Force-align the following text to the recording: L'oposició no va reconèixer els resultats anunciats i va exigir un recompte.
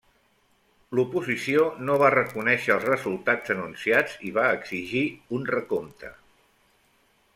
L'oposició 0.99 1.65
no 1.89 1.97
va 2.03 2.09
reconèixer 2.15 2.73
els 2.77 2.87
resultats 2.91 3.53
anunciats 3.57 4.17
i 4.31 4.33
va 4.39 4.47
exigir 4.57 5.05
un 5.39 5.47
recompte. 5.53 6.11